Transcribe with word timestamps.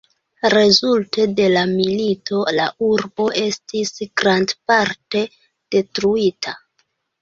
Rezulte 0.53 1.25
de 1.39 1.45
la 1.57 1.65
milito 1.73 2.41
la 2.57 2.67
urbo 2.89 3.29
estis 3.45 3.95
grandparte 4.25 5.27
detruita. 5.81 6.61